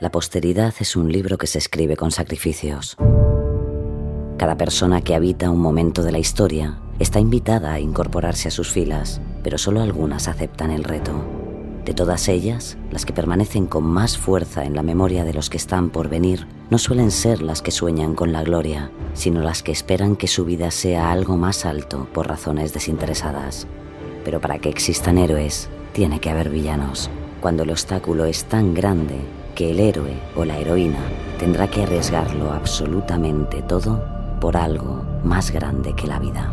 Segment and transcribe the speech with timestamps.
[0.00, 2.96] La posteridad es un libro que se escribe con sacrificios.
[4.38, 8.70] Cada persona que habita un momento de la historia está invitada a incorporarse a sus
[8.70, 11.12] filas, pero solo algunas aceptan el reto.
[11.84, 15.58] De todas ellas, las que permanecen con más fuerza en la memoria de los que
[15.58, 19.72] están por venir no suelen ser las que sueñan con la gloria, sino las que
[19.72, 23.66] esperan que su vida sea algo más alto por razones desinteresadas.
[24.24, 27.10] Pero para que existan héroes, tiene que haber villanos.
[27.42, 29.18] Cuando el obstáculo es tan grande
[29.60, 31.00] que el héroe o la heroína
[31.38, 34.02] tendrá que arriesgarlo absolutamente todo
[34.40, 36.50] por algo más grande que la vida.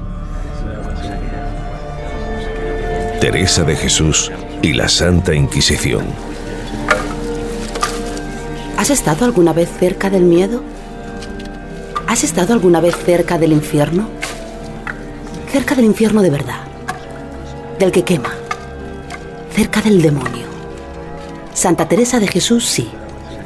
[3.22, 4.30] Teresa de Jesús
[4.62, 6.06] y la Santa Inquisición.
[8.76, 10.62] ¿Has estado alguna vez cerca del miedo?
[12.08, 14.10] ¿Has estado alguna vez cerca del infierno?
[15.50, 16.60] Cerca del infierno de verdad,
[17.80, 18.34] del que quema,
[19.56, 20.47] cerca del demonio.
[21.58, 22.88] Santa Teresa de Jesús sí,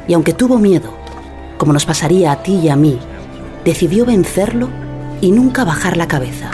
[0.06, 0.90] y aunque tuvo miedo,
[1.56, 2.98] como nos pasaría a ti y a mí,
[3.64, 4.68] decidió vencerlo
[5.22, 6.50] y nunca bajar la cabeza.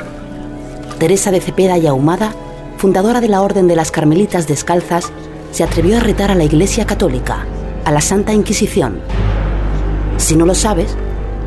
[1.00, 2.32] Teresa de Cepeda y Ahumada,
[2.76, 5.10] fundadora de la Orden de las Carmelitas Descalzas,
[5.50, 7.44] se atrevió a retar a la Iglesia Católica,
[7.84, 9.00] a la Santa Inquisición.
[10.16, 10.94] Si no lo sabes,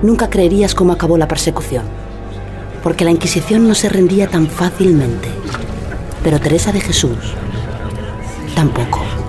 [0.01, 1.85] nunca creerías cómo acabó la persecución,
[2.83, 5.29] porque la Inquisición no se rendía tan fácilmente.
[6.21, 7.33] Pero Teresa de Jesús
[8.55, 9.20] tampoco.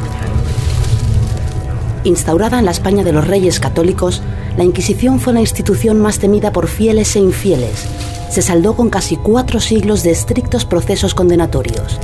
[2.05, 4.23] Instaurada en la España de los Reyes Católicos,
[4.57, 7.87] la Inquisición fue la institución más temida por fieles e infieles.
[8.29, 12.01] Se saldó con casi cuatro siglos de estrictos procesos condenatorios.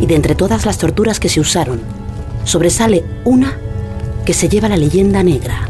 [0.00, 1.82] Y de entre todas las torturas que se usaron,
[2.44, 3.58] sobresale una
[4.24, 5.68] que se lleva la leyenda negra,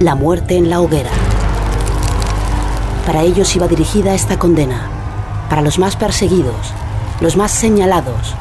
[0.00, 1.10] la muerte en la hoguera.
[3.06, 4.90] Para ellos iba dirigida esta condena,
[5.48, 6.74] para los más perseguidos,
[7.22, 8.34] los más señalados,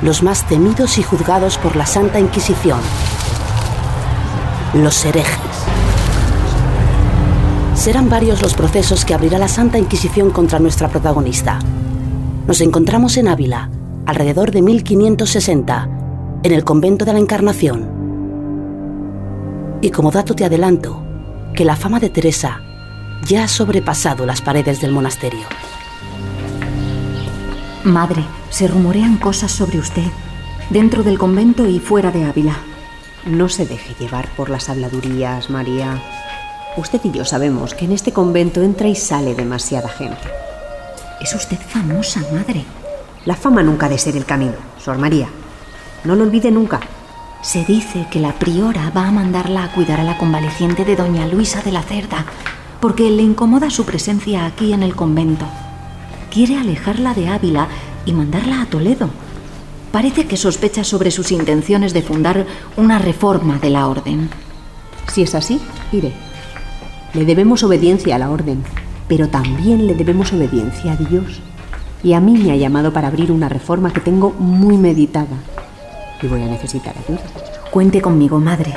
[0.00, 2.80] los más temidos y juzgados por la Santa Inquisición
[4.82, 5.38] los herejes.
[7.74, 11.58] Serán varios los procesos que abrirá la Santa Inquisición contra nuestra protagonista.
[12.46, 13.70] Nos encontramos en Ávila,
[14.06, 15.88] alrededor de 1560,
[16.42, 17.88] en el convento de la Encarnación.
[19.82, 21.02] Y como dato te adelanto
[21.54, 22.60] que la fama de Teresa
[23.26, 25.46] ya ha sobrepasado las paredes del monasterio.
[27.84, 30.10] Madre, se rumorean cosas sobre usted,
[30.70, 32.56] dentro del convento y fuera de Ávila.
[33.26, 36.00] No se deje llevar por las habladurías, María.
[36.76, 40.28] Usted y yo sabemos que en este convento entra y sale demasiada gente.
[41.20, 42.64] Es usted famosa, madre.
[43.24, 45.26] La fama nunca ha de ser el camino, Sor María.
[46.04, 46.78] No lo olvide nunca.
[47.42, 51.26] Se dice que la priora va a mandarla a cuidar a la convaleciente de doña
[51.26, 52.26] Luisa de la Cerda,
[52.80, 55.46] porque le incomoda su presencia aquí en el convento.
[56.30, 57.66] Quiere alejarla de Ávila
[58.04, 59.10] y mandarla a Toledo.
[59.96, 62.44] Parece que sospecha sobre sus intenciones de fundar
[62.76, 64.28] una reforma de la orden.
[65.10, 65.58] Si es así,
[65.90, 66.12] iré.
[67.14, 68.62] Le debemos obediencia a la orden,
[69.08, 71.40] pero también le debemos obediencia a Dios.
[72.02, 75.38] Y a mí me ha llamado para abrir una reforma que tengo muy meditada.
[76.20, 77.22] Y voy a necesitar ayuda.
[77.70, 78.74] Cuente conmigo, madre.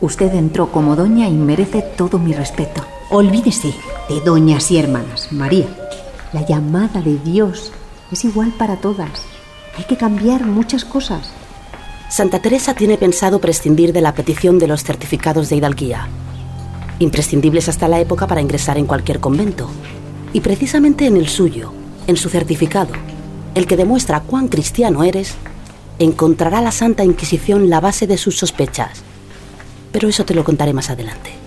[0.00, 2.84] Usted entró como doña y merece todo mi respeto.
[3.10, 3.74] Olvídese
[4.08, 5.66] de doñas y hermanas, María.
[6.32, 7.72] La llamada de Dios
[8.12, 9.31] es igual para todas.
[9.76, 11.30] Hay que cambiar muchas cosas.
[12.10, 16.08] Santa Teresa tiene pensado prescindir de la petición de los certificados de hidalguía,
[16.98, 19.70] imprescindibles hasta la época para ingresar en cualquier convento.
[20.34, 21.72] Y precisamente en el suyo,
[22.06, 22.92] en su certificado,
[23.54, 25.34] el que demuestra cuán cristiano eres,
[25.98, 29.02] encontrará la Santa Inquisición la base de sus sospechas.
[29.90, 31.41] Pero eso te lo contaré más adelante.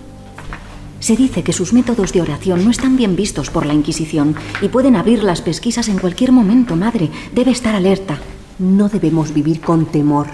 [1.06, 4.70] Se dice que sus métodos de oración no están bien vistos por la Inquisición y
[4.70, 7.12] pueden abrir las pesquisas en cualquier momento, madre.
[7.32, 8.18] Debe estar alerta.
[8.58, 10.26] No debemos vivir con temor.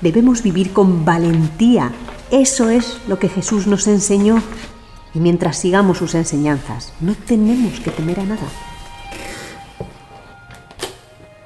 [0.00, 1.92] Debemos vivir con valentía.
[2.32, 4.42] Eso es lo que Jesús nos enseñó.
[5.14, 8.48] Y mientras sigamos sus enseñanzas, no tenemos que temer a nada.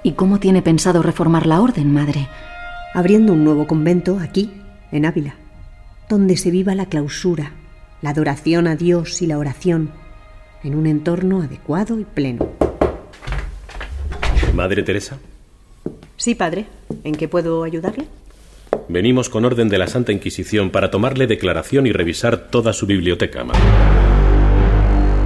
[0.03, 2.31] ¿Y cómo tiene pensado reformar la orden, madre?
[2.95, 4.51] Abriendo un nuevo convento aquí,
[4.91, 5.35] en Ávila,
[6.09, 7.53] donde se viva la clausura,
[8.05, 9.91] la adoración a Dios y la oración
[10.63, 12.47] en un entorno adecuado y pleno.
[14.53, 15.17] Madre Teresa.
[16.19, 16.67] Sí, padre.
[17.03, 18.05] ¿En qué puedo ayudarle?
[18.91, 23.43] Venimos con orden de la Santa Inquisición para tomarle declaración y revisar toda su biblioteca,
[23.43, 23.63] madre.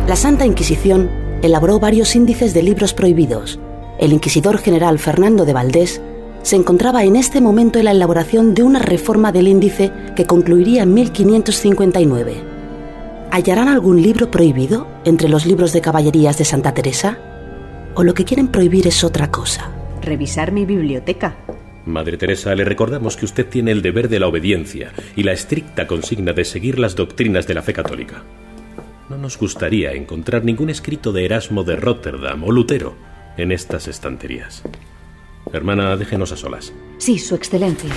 [0.06, 1.10] La Santa Inquisición
[1.42, 3.58] elaboró varios índices de libros prohibidos.
[3.98, 6.00] El inquisidor general Fernando de Valdés
[6.42, 10.84] se encontraba en este momento en la elaboración de una reforma del índice que concluiría
[10.84, 12.57] en 1559.
[13.30, 17.18] ¿Hallarán algún libro prohibido entre los libros de caballerías de Santa Teresa?
[17.94, 19.70] ¿O lo que quieren prohibir es otra cosa?
[20.00, 21.36] Revisar mi biblioteca.
[21.84, 25.86] Madre Teresa, le recordamos que usted tiene el deber de la obediencia y la estricta
[25.86, 28.22] consigna de seguir las doctrinas de la fe católica.
[29.08, 32.94] No nos gustaría encontrar ningún escrito de Erasmo de Rotterdam o Lutero
[33.36, 34.62] en estas estanterías.
[35.52, 36.72] Hermana, déjenos a solas.
[36.98, 37.90] Sí, Su Excelencia.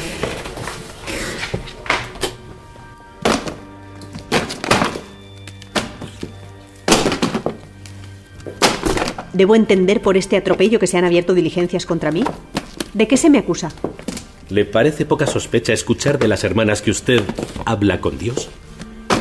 [9.33, 12.23] ¿Debo entender por este atropello que se han abierto diligencias contra mí?
[12.93, 13.71] ¿De qué se me acusa?
[14.49, 17.21] ¿Le parece poca sospecha escuchar de las hermanas que usted
[17.65, 18.49] habla con Dios?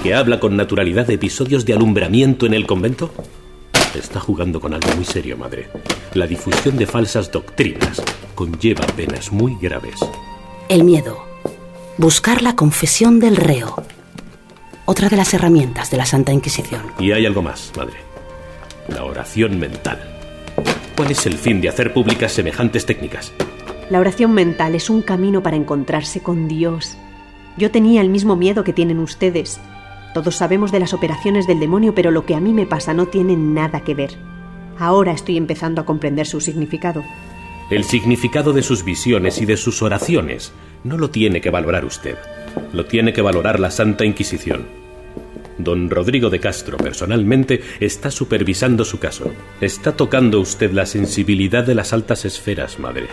[0.03, 3.13] ¿Que habla con naturalidad de episodios de alumbramiento en el convento?
[3.95, 5.69] Está jugando con algo muy serio, madre.
[6.15, 8.03] La difusión de falsas doctrinas
[8.35, 10.01] conlleva penas muy graves.
[10.69, 11.25] El miedo.
[11.97, 13.77] Buscar la confesión del reo.
[14.87, 16.83] Otra de las herramientas de la Santa Inquisición.
[16.99, 18.10] Y hay algo más, madre.
[18.89, 19.99] La oración mental.
[20.97, 23.33] ¿Cuál es el fin de hacer públicas semejantes técnicas?
[23.89, 26.97] La oración mental es un camino para encontrarse con Dios.
[27.57, 29.61] Yo tenía el mismo miedo que tienen ustedes.
[30.15, 33.07] Todos sabemos de las operaciones del demonio, pero lo que a mí me pasa no
[33.07, 34.11] tiene nada que ver.
[34.79, 37.05] Ahora estoy empezando a comprender su significado.
[37.71, 42.17] El significado de sus visiones y de sus oraciones no lo tiene que valorar usted.
[42.73, 44.80] Lo tiene que valorar la Santa Inquisición.
[45.65, 49.33] Don Rodrigo de Castro personalmente está supervisando su caso.
[49.61, 53.09] Está tocando usted la sensibilidad de las altas esferas, madre.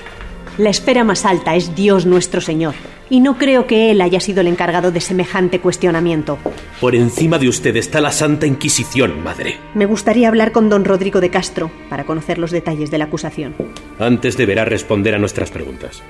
[0.57, 2.73] La esfera más alta es Dios nuestro Señor,
[3.11, 6.39] y no creo que Él haya sido el encargado de semejante cuestionamiento.
[6.81, 9.59] Por encima de usted está la Santa Inquisición, madre.
[9.75, 13.53] Me gustaría hablar con don Rodrigo de Castro para conocer los detalles de la acusación.
[13.99, 16.01] Antes deberá responder a nuestras preguntas.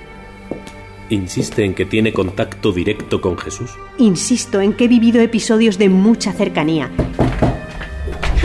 [1.10, 3.72] ¿Insiste en que tiene contacto directo con Jesús?
[3.98, 6.92] Insisto en que he vivido episodios de mucha cercanía.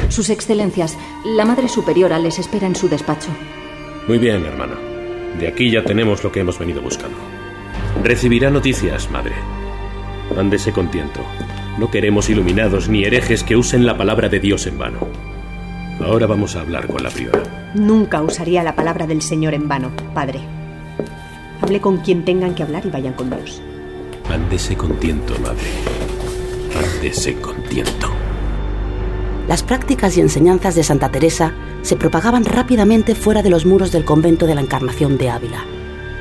[0.08, 3.30] Sus Excelencias, la Madre Superiora les espera en su despacho.
[4.06, 4.74] Muy bien, hermano.
[5.40, 7.16] De aquí ya tenemos lo que hemos venido buscando.
[8.04, 9.34] Recibirá noticias, madre.
[10.36, 11.20] Ándese con tiento.
[11.78, 15.08] No queremos iluminados ni herejes que usen la palabra de Dios en vano.
[16.00, 17.72] Ahora vamos a hablar con la priora.
[17.74, 20.40] Nunca usaría la palabra del Señor en vano, padre.
[21.62, 23.62] Hable con quien tengan que hablar y vayan con Dios.
[24.28, 25.62] Ándese con tiento, madre.
[26.74, 28.08] Ándese con tiento.
[29.46, 34.04] Las prácticas y enseñanzas de Santa Teresa se propagaban rápidamente fuera de los muros del
[34.04, 35.64] convento de la Encarnación de Ávila.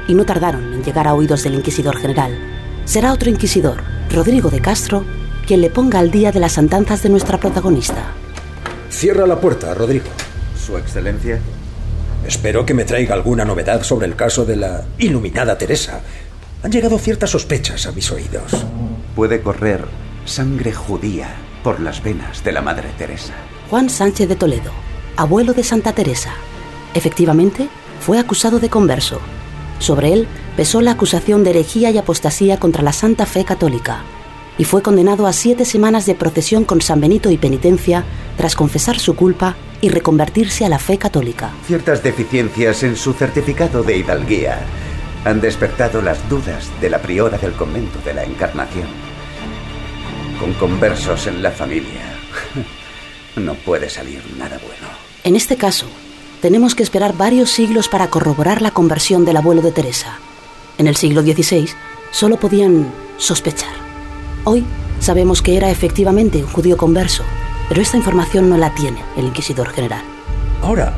[0.07, 2.37] Y no tardaron en llegar a oídos del inquisidor general.
[2.85, 5.05] Será otro inquisidor, Rodrigo de Castro,
[5.47, 8.13] quien le ponga al día de las andanzas de nuestra protagonista.
[8.89, 10.05] Cierra la puerta, Rodrigo.
[10.55, 11.39] Su Excelencia.
[12.25, 16.01] Espero que me traiga alguna novedad sobre el caso de la iluminada Teresa.
[16.63, 18.51] Han llegado ciertas sospechas a mis oídos.
[19.15, 19.85] Puede correr
[20.25, 21.29] sangre judía
[21.63, 23.33] por las venas de la Madre Teresa.
[23.69, 24.71] Juan Sánchez de Toledo,
[25.17, 26.33] abuelo de Santa Teresa.
[26.93, 29.19] Efectivamente, fue acusado de converso.
[29.79, 34.03] Sobre él pesó la acusación de herejía y apostasía contra la Santa Fe Católica
[34.57, 38.03] y fue condenado a siete semanas de procesión con San Benito y penitencia
[38.37, 41.51] tras confesar su culpa y reconvertirse a la fe católica.
[41.65, 44.59] Ciertas deficiencias en su certificado de hidalguía
[45.25, 48.87] han despertado las dudas de la priora del convento de la Encarnación.
[50.39, 52.01] Con conversos en la familia,
[53.35, 54.87] no puede salir nada bueno.
[55.23, 55.85] En este caso,
[56.41, 60.17] tenemos que esperar varios siglos para corroborar la conversión del abuelo de Teresa.
[60.79, 61.69] En el siglo XVI
[62.11, 63.73] solo podían sospechar.
[64.43, 64.65] Hoy
[64.99, 67.23] sabemos que era efectivamente un judío converso,
[67.71, 70.01] pero esta información no la tiene el inquisidor general.
[70.61, 70.93] Ahora,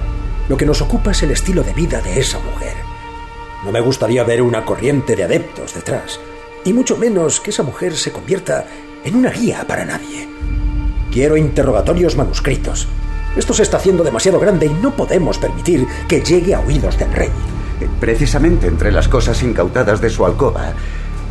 [0.50, 2.74] lo que nos ocupa es el estilo de vida de esa mujer.
[3.64, 6.20] No me gustaría ver una corriente de adeptos detrás,
[6.66, 8.66] y mucho menos que esa mujer se convierta
[9.04, 10.28] en una guía para nadie.
[11.12, 12.88] Quiero interrogatorios manuscritos.
[13.36, 17.14] Esto se está haciendo demasiado grande y no podemos permitir que llegue a oídos del
[17.14, 17.30] rey.
[18.00, 20.74] Precisamente entre las cosas incautadas de su alcoba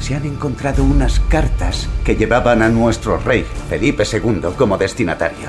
[0.02, 5.48] se han encontrado unas cartas que llevaban a nuestro rey, Felipe II, como destinatario.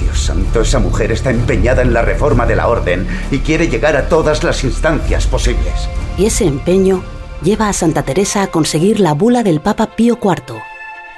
[0.00, 3.96] Dios santo, esa mujer está empeñada en la reforma de la orden y quiere llegar
[3.96, 5.88] a todas las instancias posibles.
[6.18, 7.04] Y ese empeño
[7.42, 10.56] lleva a Santa Teresa a conseguir la bula del Papa Pío IV.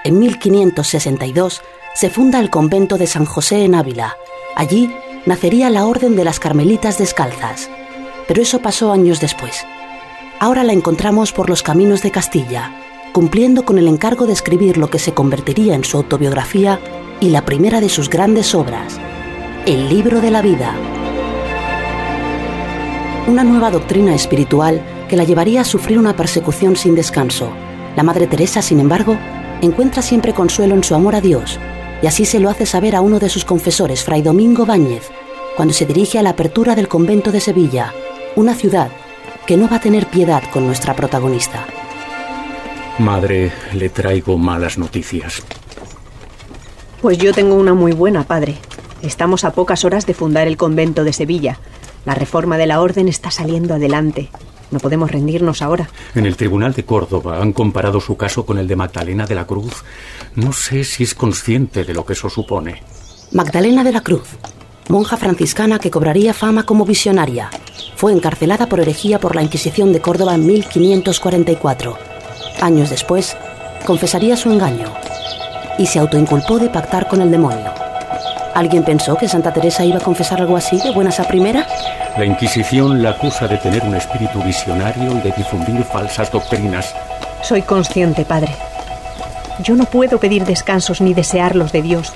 [0.05, 1.63] En 1562
[1.95, 4.15] se funda el convento de San José en Ávila.
[4.57, 4.95] Allí
[5.25, 7.71] nacería la Orden de las Carmelitas Descalzas.
[8.29, 9.65] Pero eso pasó años después.
[10.45, 12.71] Ahora la encontramos por los caminos de Castilla,
[13.15, 16.79] cumpliendo con el encargo de escribir lo que se convertiría en su autobiografía
[17.19, 19.01] y la primera de sus grandes obras,
[19.65, 20.77] el libro de la vida.
[23.27, 27.49] Una nueva doctrina espiritual que la llevaría a sufrir una persecución sin descanso.
[27.97, 29.17] La Madre Teresa, sin embargo,
[29.63, 31.59] encuentra siempre consuelo en su amor a Dios,
[32.03, 35.11] y así se lo hace saber a uno de sus confesores, Fray Domingo Báñez,
[35.57, 37.95] cuando se dirige a la apertura del convento de Sevilla,
[38.37, 38.91] una ciudad
[39.47, 41.67] que no va a tener piedad con nuestra protagonista.
[42.99, 45.43] Madre, le traigo malas noticias.
[47.03, 48.57] Pues yo tengo una muy buena, padre.
[49.03, 51.59] Estamos a pocas horas de fundar el convento de Sevilla.
[52.07, 54.31] La reforma de la orden está saliendo adelante.
[54.71, 55.91] No podemos rendirnos ahora.
[56.15, 59.47] En el Tribunal de Córdoba han comparado su caso con el de Magdalena de la
[59.47, 59.85] Cruz.
[60.35, 62.83] No sé si es consciente de lo que eso supone.
[63.33, 64.29] Magdalena de la Cruz,
[64.89, 67.51] monja franciscana que cobraría fama como visionaria,
[67.97, 71.97] fue encarcelada por herejía por la Inquisición de Córdoba en 1544.
[72.61, 73.37] Años después,
[73.87, 74.93] confesaría su engaño
[75.79, 77.73] y se autoinculpó de pactar con el demonio.
[78.55, 81.67] ¿Alguien pensó que Santa Teresa iba a confesar algo así de buenas a primeras?
[82.17, 86.95] La Inquisición la acusa de tener un espíritu visionario y de difundir falsas doctrinas.
[87.43, 88.55] Soy consciente, padre.
[89.63, 92.13] Yo no puedo pedir descansos ni desearlos de Dios,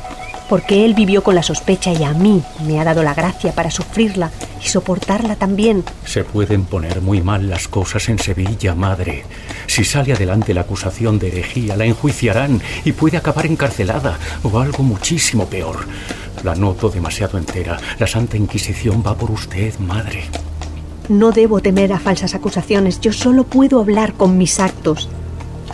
[0.49, 3.71] porque Él vivió con la sospecha y a mí me ha dado la gracia para
[3.71, 4.31] sufrirla
[4.65, 5.85] y soportarla también.
[6.05, 9.25] Se pueden poner muy mal las cosas en Sevilla, madre.
[9.67, 14.83] Si sale adelante la acusación de herejía, la enjuiciarán y puede acabar encarcelada o algo
[14.83, 15.87] muchísimo peor.
[16.45, 17.79] La noto demasiado entera.
[17.99, 20.25] La Santa Inquisición va por usted, madre.
[21.09, 23.01] No debo temer a falsas acusaciones.
[23.01, 25.09] Yo solo puedo hablar con mis actos.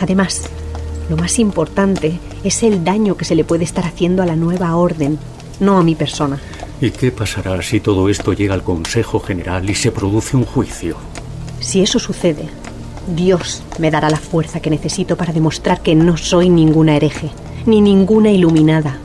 [0.00, 0.49] Además,
[1.11, 4.76] lo más importante es el daño que se le puede estar haciendo a la nueva
[4.76, 5.18] orden,
[5.60, 6.38] no a mi persona.
[6.80, 10.96] ¿Y qué pasará si todo esto llega al Consejo General y se produce un juicio?
[11.60, 12.48] Si eso sucede,
[13.06, 17.30] Dios me dará la fuerza que necesito para demostrar que no soy ninguna hereje,
[17.64, 18.98] ni ninguna iluminada.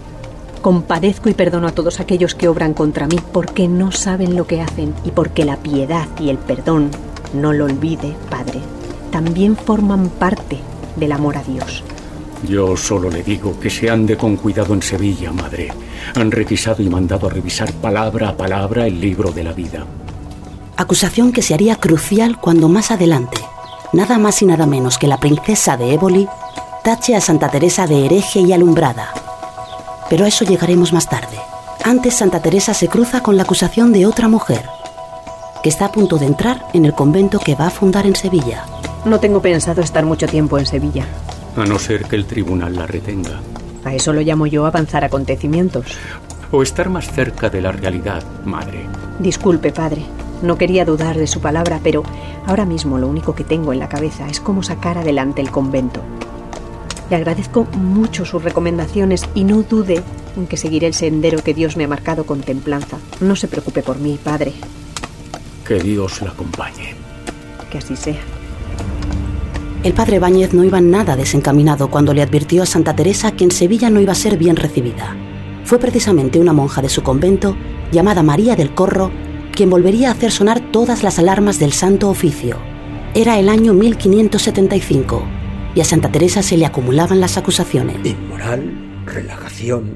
[0.61, 4.61] Compadezco y perdono a todos aquellos que obran contra mí porque no saben lo que
[4.61, 6.91] hacen y porque la piedad y el perdón,
[7.33, 8.59] no lo olvide, Padre,
[9.11, 10.59] también forman parte
[10.97, 11.83] del amor a Dios.
[12.47, 15.69] Yo solo le digo que se ande con cuidado en Sevilla, madre.
[16.15, 19.85] Han requisado y mandado a revisar palabra a palabra el libro de la vida.
[20.77, 23.37] Acusación que se haría crucial cuando más adelante,
[23.91, 26.27] nada más y nada menos que la princesa de Éboli,
[26.83, 29.09] tache a Santa Teresa de hereje y alumbrada.
[30.09, 31.37] Pero a eso llegaremos más tarde.
[31.83, 34.63] Antes Santa Teresa se cruza con la acusación de otra mujer,
[35.61, 38.65] que está a punto de entrar en el convento que va a fundar en Sevilla.
[39.05, 41.05] No tengo pensado estar mucho tiempo en Sevilla.
[41.59, 43.41] A no ser que el tribunal la retenga.
[43.83, 45.87] A eso lo llamo yo avanzar acontecimientos.
[46.51, 48.85] O estar más cerca de la realidad, madre.
[49.19, 50.05] Disculpe, padre.
[50.41, 52.03] No quería dudar de su palabra, pero
[52.45, 56.01] ahora mismo lo único que tengo en la cabeza es cómo sacar adelante el convento.
[57.09, 60.01] Le agradezco mucho sus recomendaciones y no dude
[60.37, 62.99] en que seguiré el sendero que Dios me ha marcado con templanza.
[63.19, 64.53] No se preocupe por mí, padre.
[65.67, 66.95] Que Dios la acompañe.
[67.69, 68.38] Que así sea.
[69.81, 73.51] El padre Báñez no iba nada desencaminado cuando le advirtió a Santa Teresa que en
[73.51, 75.15] Sevilla no iba a ser bien recibida.
[75.63, 77.55] Fue precisamente una monja de su convento,
[77.89, 79.09] llamada María del Corro,
[79.55, 82.57] quien volvería a hacer sonar todas las alarmas del santo oficio.
[83.13, 85.23] Era el año 1575
[85.75, 88.05] y a Santa Teresa se le acumulaban las acusaciones.
[88.05, 88.73] Inmoral,
[89.05, 89.95] relajación,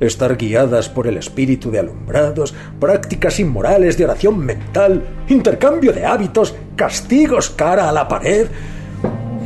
[0.00, 6.54] estar guiadas por el espíritu de alumbrados, prácticas inmorales de oración mental, intercambio de hábitos,
[6.76, 8.48] castigos cara a la pared.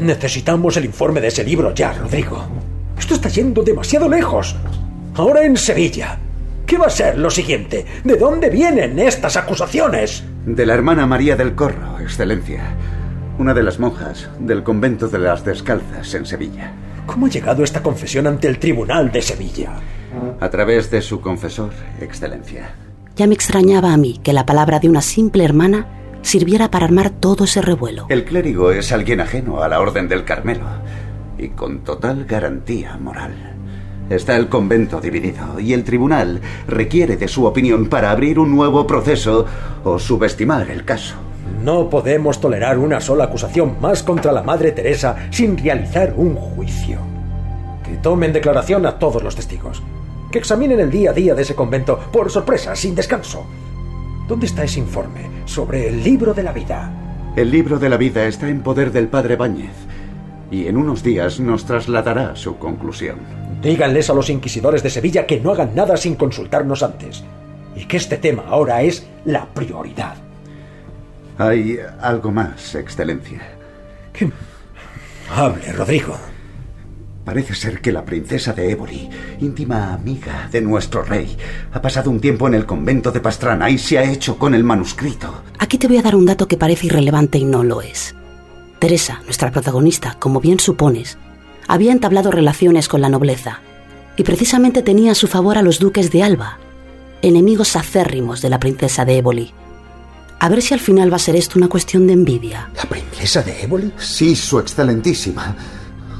[0.00, 2.44] Necesitamos el informe de ese libro ya, Rodrigo.
[2.96, 4.54] Esto está yendo demasiado lejos.
[5.14, 6.18] Ahora en Sevilla.
[6.66, 7.84] ¿Qué va a ser lo siguiente?
[8.04, 10.22] ¿De dónde vienen estas acusaciones?
[10.46, 12.62] De la hermana María del Corro, Excelencia.
[13.38, 16.72] Una de las monjas del convento de las Descalzas en Sevilla.
[17.06, 19.72] ¿Cómo ha llegado esta confesión ante el Tribunal de Sevilla?
[20.38, 22.70] A través de su confesor, Excelencia.
[23.16, 27.10] Ya me extrañaba a mí que la palabra de una simple hermana sirviera para armar
[27.10, 28.06] todo ese revuelo.
[28.08, 30.64] El clérigo es alguien ajeno a la Orden del Carmelo
[31.38, 33.54] y con total garantía moral.
[34.10, 38.86] Está el convento dividido y el tribunal requiere de su opinión para abrir un nuevo
[38.86, 39.44] proceso
[39.84, 41.14] o subestimar el caso.
[41.62, 46.98] No podemos tolerar una sola acusación más contra la Madre Teresa sin realizar un juicio.
[47.84, 49.82] Que tomen declaración a todos los testigos.
[50.30, 53.46] Que examinen el día a día de ese convento por sorpresa, sin descanso.
[54.28, 56.92] ¿Dónde está ese informe sobre el libro de la vida?
[57.34, 59.72] El libro de la vida está en poder del padre Báñez.
[60.50, 63.18] y en unos días nos trasladará su conclusión.
[63.60, 67.22] Díganles a los inquisidores de Sevilla que no hagan nada sin consultarnos antes
[67.76, 70.16] y que este tema ahora es la prioridad.
[71.36, 73.42] Hay algo más, Excelencia.
[74.12, 74.30] ¿Qué?
[75.34, 76.16] Hable, Rodrigo.
[77.28, 79.06] Parece ser que la princesa de Éboli,
[79.40, 81.36] íntima amiga de nuestro rey,
[81.74, 84.64] ha pasado un tiempo en el convento de Pastrana y se ha hecho con el
[84.64, 85.42] manuscrito.
[85.58, 88.14] Aquí te voy a dar un dato que parece irrelevante y no lo es.
[88.78, 91.18] Teresa, nuestra protagonista, como bien supones,
[91.66, 93.60] había entablado relaciones con la nobleza
[94.16, 96.58] y precisamente tenía a su favor a los duques de Alba,
[97.20, 99.52] enemigos acérrimos de la princesa de Éboli.
[100.38, 102.70] A ver si al final va a ser esto una cuestión de envidia.
[102.74, 103.92] ¿La princesa de Éboli?
[103.98, 105.54] Sí, su excelentísima.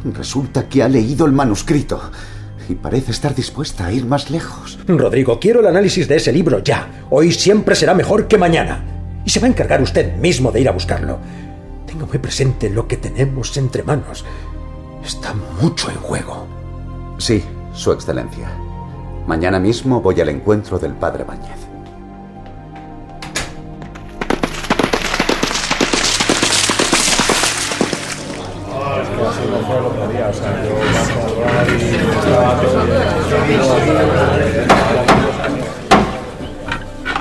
[0.05, 2.00] Resulta que ha leído el manuscrito
[2.69, 4.78] y parece estar dispuesta a ir más lejos.
[4.87, 7.07] Rodrigo, quiero el análisis de ese libro ya.
[7.11, 8.85] Hoy siempre será mejor que mañana.
[9.25, 11.19] Y se va a encargar usted mismo de ir a buscarlo.
[11.87, 14.25] Tengo muy presente lo que tenemos entre manos.
[15.05, 16.47] Está mucho en juego.
[17.19, 18.50] Sí, Su Excelencia.
[19.26, 21.25] Mañana mismo voy al encuentro del padre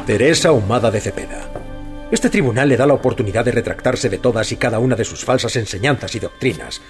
[0.05, 1.51] Teresa Humada de Cepeda.
[2.09, 5.25] Este tribunal le da la oportunidad de retractarse de todas y cada una de sus
[5.25, 6.81] falsas enseñanzas y doctrinas,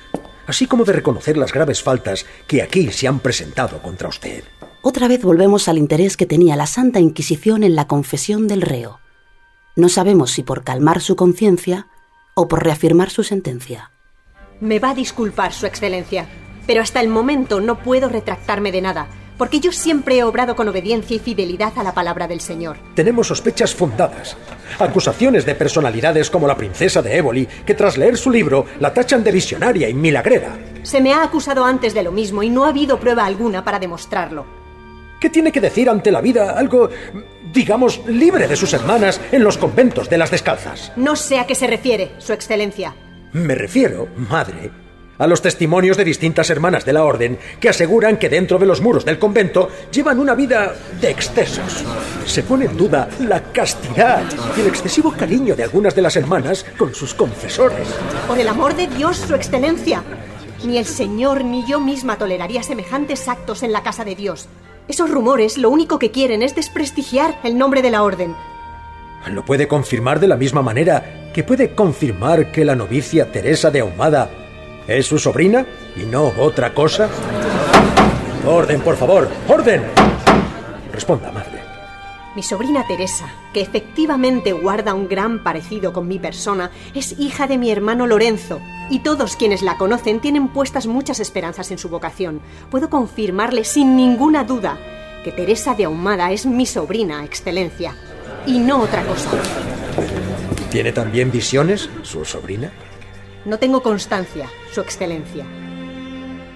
[0.46, 4.44] así como de reconocer las graves faltas que aquí se han presentado contra usted.
[4.84, 9.00] Otra vez volvemos al interés que tenía la Santa Inquisición en la confesión del reo.
[9.76, 11.88] No sabemos si por calmar su conciencia
[12.36, 13.92] o por reafirmar su sentencia.
[14.60, 16.26] Me va a disculpar, Su Excelencia,
[16.66, 20.68] pero hasta el momento no puedo retractarme de nada, porque yo siempre he obrado con
[20.68, 22.78] obediencia y fidelidad a la palabra del Señor.
[22.96, 24.36] Tenemos sospechas fundadas.
[24.80, 29.24] Acusaciones de personalidades como la princesa de Éboli, que tras leer su libro la tachan
[29.24, 30.58] de visionaria y milagrera.
[30.82, 33.78] Se me ha acusado antes de lo mismo y no ha habido prueba alguna para
[33.78, 34.46] demostrarlo.
[35.20, 36.90] ¿Qué tiene que decir ante la vida algo,
[37.54, 40.92] digamos, libre de sus hermanas en los conventos de las descalzas?
[40.96, 42.96] No sé a qué se refiere, Su Excelencia.
[43.38, 44.72] Me refiero, madre,
[45.20, 48.82] a los testimonios de distintas hermanas de la orden que aseguran que dentro de los
[48.82, 51.86] muros del convento llevan una vida de excesos.
[52.26, 54.24] Se pone en duda la castidad
[54.58, 57.88] y el excesivo cariño de algunas de las hermanas con sus confesores.
[58.28, 60.04] Por el amor de Dios, Su Excelencia.
[60.66, 64.50] Ni el Señor ni yo misma toleraría semejantes actos en la casa de Dios.
[64.88, 68.36] Esos rumores lo único que quieren es desprestigiar el nombre de la orden.
[69.28, 73.82] Lo puede confirmar de la misma manera que puede confirmar que la novicia Teresa de
[73.82, 74.28] Ahumada
[74.88, 77.10] es su sobrina y no otra cosa.
[78.44, 79.84] Orden, por favor, orden.
[80.92, 81.62] Responda, madre.
[82.36, 87.60] Mi sobrina Teresa, que efectivamente guarda un gran parecido con mi persona, es hija de
[87.60, 92.42] mi hermano Lorenzo, y todos quienes la conocen tienen puestas muchas esperanzas en su vocación.
[92.72, 94.80] Puedo confirmarle sin ninguna duda
[95.24, 97.96] que Teresa de Ahumada es mi sobrina, Excelencia,
[98.48, 99.30] y no otra cosa.
[100.78, 102.72] ¿Tiene también visiones, su sobrina?
[103.46, 105.44] No tengo constancia, Su Excelencia.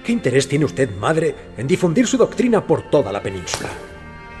[0.04, 3.68] ¿Qué interés tiene usted, madre, en difundir su doctrina por toda la península?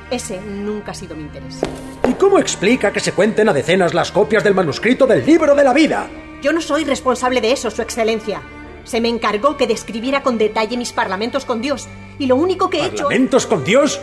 [0.08, 1.62] Ese nunca ha sido mi interés.
[2.08, 5.64] ¿Y cómo explica que se cuenten a decenas las copias del manuscrito del libro de
[5.64, 6.08] la vida?
[6.42, 8.40] Yo no soy responsable de eso, Su Excelencia.
[8.84, 11.88] Se me encargó que describiera con detalle mis parlamentos con Dios,
[12.20, 13.08] y lo único que he hecho...
[13.08, 14.00] ¿Parlamentos con Dios?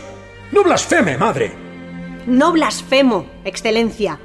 [0.52, 1.54] ¡No blasfeme, madre!
[2.28, 4.20] No blasfemo, Excelencia.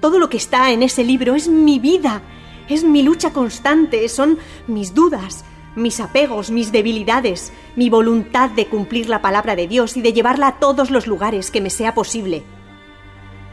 [0.00, 2.22] Todo lo que está en ese libro es mi vida.
[2.68, 5.44] Es mi lucha constante, son mis dudas,
[5.76, 10.48] mis apegos, mis debilidades, mi voluntad de cumplir la palabra de Dios y de llevarla
[10.48, 12.44] a todos los lugares que me sea posible.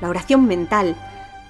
[0.02, 0.96] La oración mental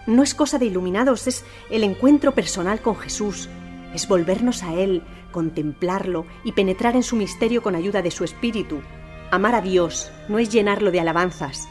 [0.07, 3.49] no es cosa de iluminados, es el encuentro personal con Jesús,
[3.93, 8.81] es volvernos a Él, contemplarlo y penetrar en su misterio con ayuda de su Espíritu.
[9.29, 11.67] Amar a Dios no es llenarlo de alabanzas,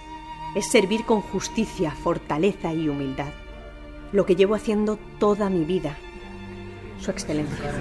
[0.55, 3.33] es servir con justicia, fortaleza y humildad.
[4.13, 5.97] Lo que llevo haciendo toda mi vida.
[7.01, 7.73] Su Excelencia.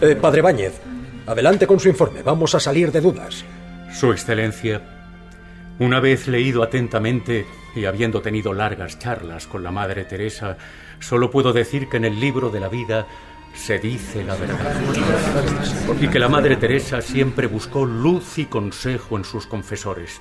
[0.00, 0.80] Eh, padre Báñez,
[1.26, 2.22] adelante con su informe.
[2.22, 3.44] Vamos a salir de dudas.
[3.92, 4.82] Su Excelencia,
[5.78, 10.56] una vez leído atentamente y habiendo tenido largas charlas con la Madre Teresa,
[11.00, 13.06] solo puedo decir que en el libro de la vida
[13.54, 14.80] se dice la verdad.
[16.00, 20.20] Y que la Madre Teresa siempre buscó luz y consejo en sus confesores.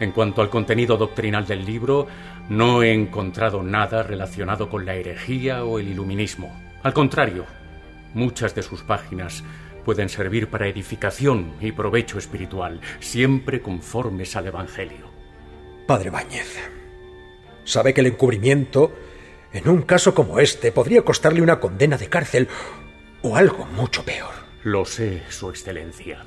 [0.00, 2.06] En cuanto al contenido doctrinal del libro,
[2.48, 6.58] no he encontrado nada relacionado con la herejía o el iluminismo.
[6.82, 7.44] Al contrario,
[8.14, 9.44] muchas de sus páginas
[9.84, 15.10] pueden servir para edificación y provecho espiritual, siempre conformes al Evangelio.
[15.86, 16.58] Padre Báñez,
[17.64, 18.92] sabe que el encubrimiento,
[19.52, 22.48] en un caso como este, podría costarle una condena de cárcel
[23.20, 24.32] o algo mucho peor.
[24.64, 26.24] Lo sé, Su Excelencia.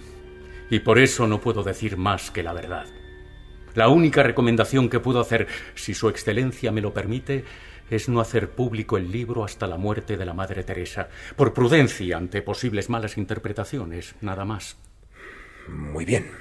[0.69, 2.85] Y por eso no puedo decir más que la verdad.
[3.75, 7.43] La única recomendación que puedo hacer, si Su Excelencia me lo permite,
[7.89, 12.17] es no hacer público el libro hasta la muerte de la Madre Teresa, por prudencia
[12.17, 14.77] ante posibles malas interpretaciones, nada más.
[15.67, 16.31] Muy bien.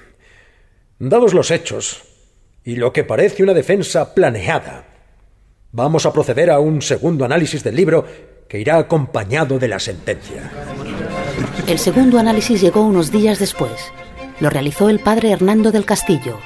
[0.98, 2.04] Dados los hechos
[2.64, 4.84] y lo que parece una defensa planeada,
[5.72, 8.06] vamos a proceder a un segundo análisis del libro
[8.48, 10.50] que irá acompañado de la sentencia.
[11.66, 13.92] El segundo análisis llegó unos días después.
[14.40, 16.38] Lo realizó el padre Hernando del Castillo,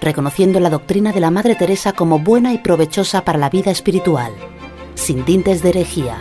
[0.00, 4.32] reconociendo la doctrina de la Madre Teresa como buena y provechosa para la vida espiritual,
[4.94, 6.18] sin tintes de herejía.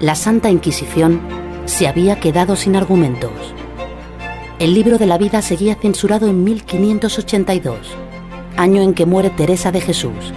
[0.00, 1.20] La Santa Inquisición
[1.64, 3.30] se había quedado sin argumentos.
[4.58, 7.78] El libro de la vida seguía censurado en 1582,
[8.56, 10.32] año en que muere Teresa de Jesús.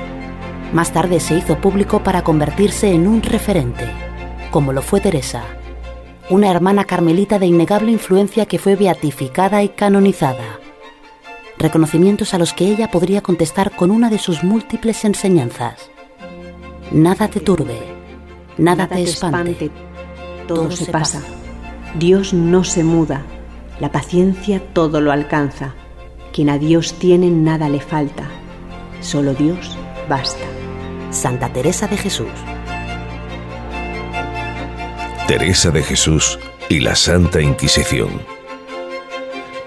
[0.73, 3.85] Más tarde se hizo público para convertirse en un referente,
[4.51, 5.43] como lo fue Teresa,
[6.29, 10.54] una hermana carmelita de innegable influencia que fue beatificada y canonizada
[11.57, 15.89] reconocimientos a los que ella podría contestar con una de sus múltiples enseñanzas.
[16.91, 17.79] Nada te turbe,
[18.57, 19.71] nada, te espante,
[20.47, 21.21] todo, se pasa.
[21.97, 23.23] Dios no se muda,
[23.79, 25.73] la paciencia todo lo alcanza.
[26.33, 28.29] Quien a Dios tiene nada le falta,
[29.01, 29.77] solo Dios
[30.09, 30.45] basta.
[31.11, 32.27] Santa Teresa de Jesús.
[35.27, 36.37] Teresa de Jesús
[36.69, 38.34] y la Santa Inquisición.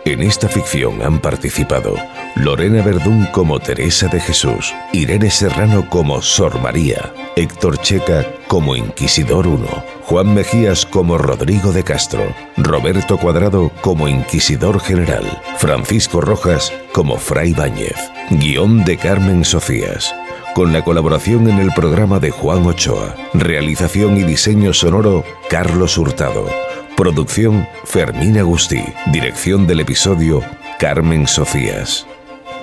[0.09, 1.95] En esta ficción han participado
[2.35, 9.47] Lorena Verdún como Teresa de Jesús, Irene Serrano como Sor María, Héctor Checa como Inquisidor
[9.47, 9.59] I,
[10.05, 17.53] Juan Mejías como Rodrigo de Castro, Roberto Cuadrado como Inquisidor General, Francisco Rojas como Fray
[17.53, 17.99] Báñez,
[18.31, 20.15] guion de Carmen Sofías,
[20.55, 26.49] con la colaboración en el programa de Juan Ochoa, realización y diseño sonoro Carlos Hurtado.
[26.99, 28.83] Producción Fermín Agustí.
[29.13, 30.43] Dirección del episodio
[30.81, 32.05] Carmen Sofías.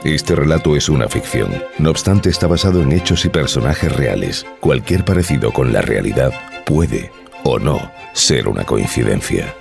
[0.03, 1.53] Este relato es una ficción.
[1.79, 4.45] No obstante, está basado en hechos y personajes reales.
[4.59, 6.33] Cualquier parecido con la realidad
[6.65, 7.11] puede
[7.45, 7.79] o no
[8.11, 9.55] ser una coincidencia.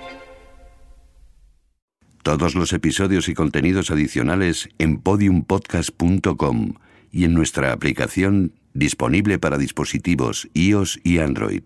[2.21, 6.73] Todos los episodios y contenidos adicionales en podiumpodcast.com
[7.13, 11.63] y en nuestra aplicación disponible para dispositivos iOS y Android.